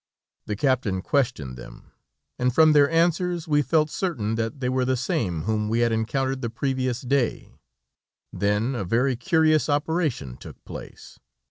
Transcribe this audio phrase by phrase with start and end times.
[0.47, 1.91] The captain questioned them,
[2.39, 5.91] and from their answers we felt certain that they were the same whom we had
[5.91, 7.59] encountered the previous day,
[8.33, 11.19] then a very curious operation took place.